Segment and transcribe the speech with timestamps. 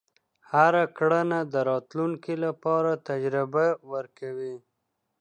[0.51, 4.55] هره کړنه د راتلونکي لپاره تجربه ورکوي.